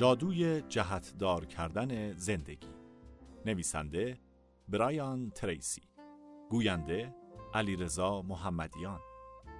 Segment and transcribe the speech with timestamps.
[0.00, 2.68] جادوی جهتدار کردن زندگی.
[3.46, 4.18] نویسنده
[4.68, 5.82] برایان تریسی.
[6.50, 7.14] گوینده
[7.54, 9.00] علیرضا محمدیان.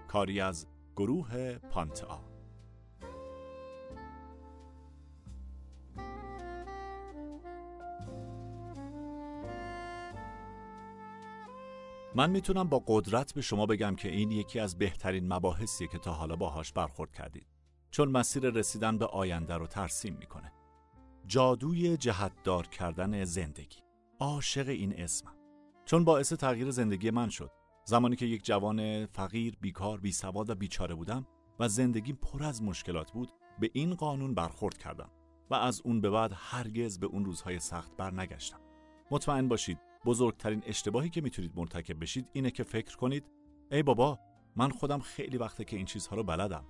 [0.09, 0.67] کاری از
[0.97, 2.25] گروه پانتا.
[12.15, 16.13] من می‌تونم با قدرت به شما بگم که این یکی از بهترین مباحثیه که تا
[16.13, 17.60] حالا باهاش برخورد کردید.
[17.91, 20.53] چون مسیر رسیدن به آینده رو ترسیم می‌کنه.
[21.27, 23.81] جادوی جهتدار کردن زندگی.
[24.19, 25.35] عاشق این اسمم
[25.85, 27.51] چون باعث تغییر زندگی من شد.
[27.85, 31.27] زمانی که یک جوان فقیر بیکار بیسواد و بیچاره بودم
[31.59, 33.31] و زندگیم پر از مشکلات بود
[33.61, 35.11] به این قانون برخورد کردم
[35.51, 38.61] و از اون به بعد هرگز به اون روزهای سخت برنگشتم
[39.11, 43.25] مطمئن باشید بزرگترین اشتباهی که می‌تونید مرتکب بشید اینه که فکر کنید
[43.71, 44.19] ای بابا
[44.57, 46.65] من خودم خیلی وقته که این چیزها رو بلدم.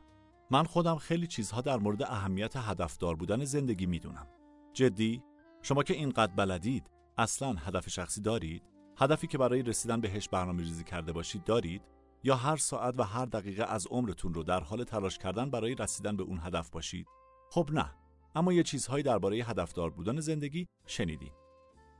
[0.51, 4.27] من خودم خیلی چیزها در مورد اهمیت هدفدار بودن زندگی می‌دونم.
[4.73, 5.23] جدی؟
[5.62, 8.62] شما که اینقدر بلدید اصلا هدف شخصی دارید؟
[8.98, 11.83] هدفی که برای رسیدن بهش برنامه ریزی کرده باشید دارید؟
[12.25, 16.17] یا هر ساعت و هر دقیقه از عمرتون رو در حال تلاش کردن برای رسیدن
[16.17, 17.06] به اون هدف باشید؟
[17.51, 17.91] خب نه.
[18.34, 21.33] اما یه چیزهایی درباره هدفدار بودن زندگی شنیدید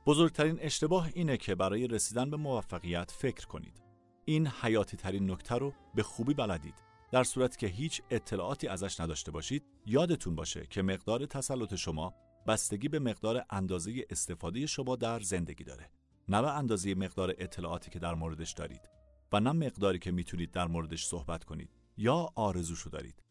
[0.05, 3.83] بزرگترین اشتباه اینه که برای رسیدن به موفقیت فکر کنید.
[4.25, 6.90] این حیاتی ترین نکته رو به خوبی بلدید.
[7.11, 12.13] در صورتی که هیچ اطلاعاتی ازش نداشته باشید، یادتون باشه که مقدار تسلط شما
[12.47, 15.89] بستگی به مقدار اندازه استفاده شما در زندگی داره.
[16.29, 18.89] نه به اندازه مقدار اطلاعاتی که در موردش دارید
[19.31, 23.23] و نه مقداری که می‌تونید در موردش صحبت کنید یا آرزوشو دارید.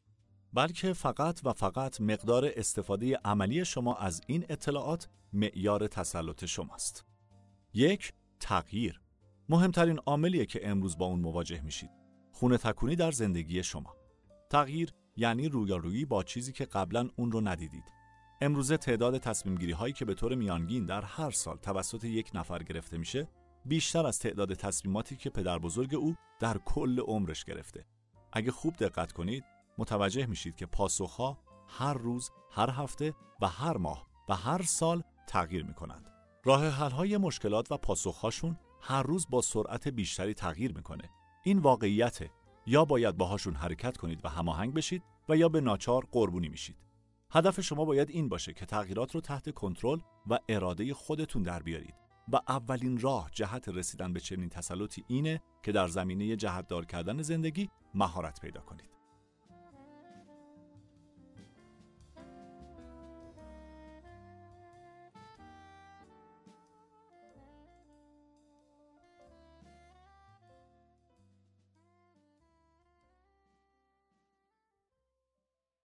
[0.52, 7.04] بلکه فقط و فقط مقدار استفاده عملی شما از این اطلاعات معیار تسلط شماست.
[7.74, 9.00] یک تغییر
[9.48, 11.90] مهمترین عاملیه که امروز با اون مواجه میشید.
[12.40, 13.96] خونه تکونی در زندگی شما.
[14.50, 17.84] تغییر یعنی رویارویی با چیزی که قبلا اون رو ندیدید.
[18.40, 22.62] امروزه تعداد تصمیم گیری هایی که به طور میانگین در هر سال توسط یک نفر
[22.62, 23.28] گرفته میشه
[23.64, 27.84] بیشتر از تعداد تصمیماتی که پدر بزرگ او در کل عمرش گرفته.
[28.32, 29.44] اگه خوب دقت کنید
[29.78, 31.38] متوجه میشید که پاسخها
[31.68, 36.06] هر روز، هر هفته و هر ماه و هر سال تغییر می کنند.
[36.44, 41.10] راه حل های مشکلات و پاسخهاشون هر روز با سرعت بیشتری تغییر می‌کنه.
[41.44, 42.30] این واقعیته.
[42.66, 46.76] یا باید باهاشون حرکت کنید و هماهنگ بشید و یا به ناچار قربونی میشید.
[47.32, 51.94] هدف شما باید این باشه که تغییرات رو تحت کنترل و اراده خودتون در بیارید.
[52.32, 57.70] و اولین راه جهت رسیدن به چنین تسلطی اینه که در زمینه جهتدار کردن زندگی
[57.94, 58.99] مهارت پیدا کنید.